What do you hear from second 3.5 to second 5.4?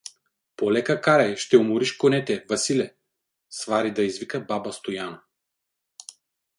свари да извика баба Стояна.